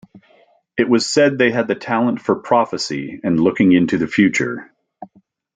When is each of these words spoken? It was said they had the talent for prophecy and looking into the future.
It 0.79 0.89
was 0.89 1.07
said 1.07 1.37
they 1.37 1.51
had 1.51 1.67
the 1.67 1.75
talent 1.75 2.19
for 2.21 2.33
prophecy 2.41 3.19
and 3.23 3.39
looking 3.39 3.71
into 3.71 3.99
the 3.99 4.07
future. 4.07 4.73